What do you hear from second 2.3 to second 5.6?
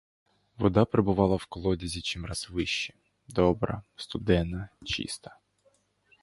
вище, добра, студена, чиста.